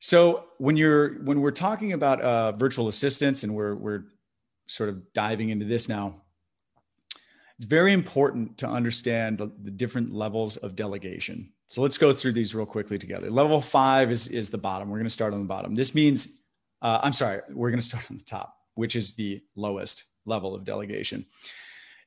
[0.00, 4.04] So when you're when we're talking about uh, virtual assistants and we're we're
[4.66, 6.22] sort of diving into this now,
[7.58, 11.52] it's very important to understand the, different levels of delegation.
[11.66, 13.30] So let's go through these real quickly together.
[13.30, 14.88] Level five is is the bottom.
[14.88, 15.74] We're going to start on the bottom.
[15.74, 16.28] This means
[16.80, 20.54] uh, I'm sorry, we're going to start on the top, which is the lowest level
[20.54, 21.26] of delegation.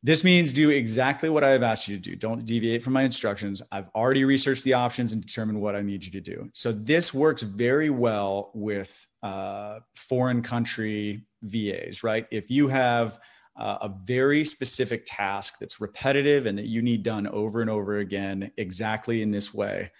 [0.04, 2.16] This means do exactly what I have asked you to do.
[2.16, 3.62] Don't deviate from my instructions.
[3.72, 6.50] I've already researched the options and determined what I need you to do.
[6.54, 12.26] So this works very well with uh, foreign country VAs, right?
[12.32, 13.20] If you have
[13.56, 18.00] uh, a very specific task that's repetitive and that you need done over and over
[18.00, 19.92] again exactly in this way,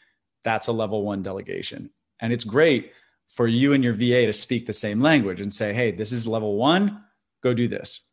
[0.44, 1.92] that's a level one delegation.
[2.22, 2.94] And it's great
[3.28, 6.26] for you and your VA to speak the same language and say, hey, this is
[6.26, 7.04] level one,
[7.44, 8.11] go do this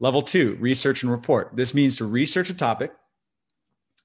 [0.00, 1.50] Level two, research and report.
[1.54, 2.92] This means to research a topic,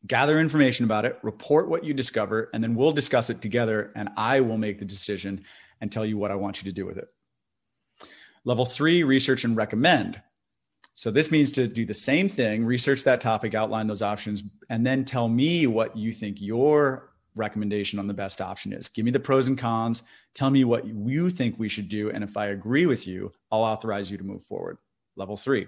[0.08, 4.10] gather information about it, report what you discover, and then we'll discuss it together and
[4.18, 5.46] I will make the decision
[5.82, 7.08] and tell you what I want you to do with it.
[8.44, 10.22] Level three, research and recommend.
[10.96, 14.86] So this means to do the same thing, research that topic, outline those options, and
[14.86, 18.88] then tell me what you think your recommendation on the best option is.
[18.88, 22.12] Give me the pros and cons, tell me what you think we should do.
[22.12, 24.78] And if I agree with you, I'll authorize you to move forward.
[25.16, 25.68] Level three.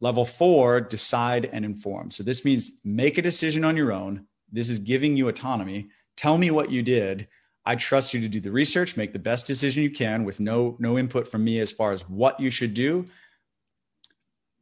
[0.00, 2.10] Level four, decide and inform.
[2.10, 4.26] So this means make a decision on your own.
[4.50, 5.88] This is giving you autonomy.
[6.16, 7.28] Tell me what you did.
[7.66, 10.76] I trust you to do the research, make the best decision you can with no
[10.78, 13.04] no input from me as far as what you should do.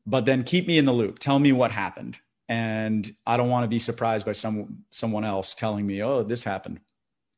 [0.04, 1.18] But then keep me in the loop.
[1.18, 2.18] Tell me what happened.
[2.48, 6.42] And I don't want to be surprised by some someone else telling me, "Oh, this
[6.44, 6.80] happened."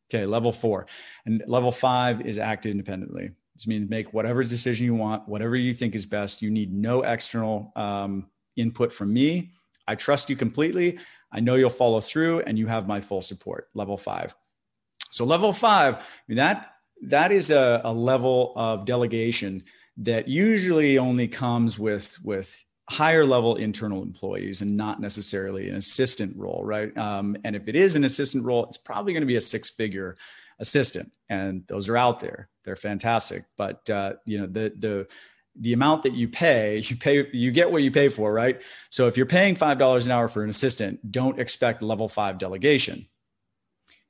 [0.08, 0.86] Okay, level 4.
[1.26, 3.30] And level 5 is act independently.
[3.60, 6.40] This means make whatever decision you want, whatever you think is best.
[6.40, 9.52] You need no external um, input from me.
[9.86, 10.98] I trust you completely.
[11.30, 13.68] I know you'll follow through, and you have my full support.
[13.74, 14.34] Level five.
[15.10, 16.72] So level five, I mean, that
[17.02, 19.64] that is a, a level of delegation
[19.98, 26.34] that usually only comes with with higher level internal employees and not necessarily an assistant
[26.34, 26.96] role, right?
[26.96, 29.68] Um, and if it is an assistant role, it's probably going to be a six
[29.68, 30.16] figure
[30.60, 32.48] assistant, and those are out there.
[32.70, 35.08] They're fantastic, but uh, you know the the
[35.58, 38.62] the amount that you pay, you pay, you get what you pay for, right?
[38.90, 42.38] So if you're paying five dollars an hour for an assistant, don't expect level five
[42.38, 43.08] delegation.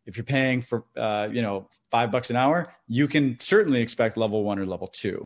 [0.05, 4.19] If you're paying for, uh, you know, five bucks an hour, you can certainly expect
[4.19, 5.25] level one or level two.